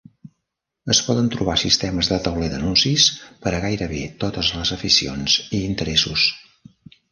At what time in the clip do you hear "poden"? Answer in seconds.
1.09-1.27